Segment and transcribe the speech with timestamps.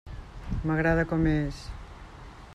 [0.69, 1.63] M'agrada com és.